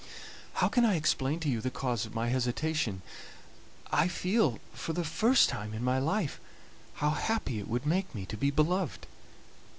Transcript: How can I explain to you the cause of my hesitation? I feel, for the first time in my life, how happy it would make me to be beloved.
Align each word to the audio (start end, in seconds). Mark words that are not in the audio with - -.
How 0.53 0.67
can 0.67 0.83
I 0.83 0.95
explain 0.95 1.39
to 1.41 1.47
you 1.47 1.61
the 1.61 1.69
cause 1.69 2.07
of 2.07 2.15
my 2.15 2.29
hesitation? 2.29 3.03
I 3.91 4.07
feel, 4.07 4.57
for 4.73 4.93
the 4.93 5.03
first 5.03 5.47
time 5.47 5.75
in 5.75 5.83
my 5.83 5.99
life, 5.99 6.39
how 6.95 7.11
happy 7.11 7.59
it 7.59 7.67
would 7.67 7.85
make 7.85 8.15
me 8.15 8.25
to 8.25 8.35
be 8.35 8.49
beloved. 8.49 9.05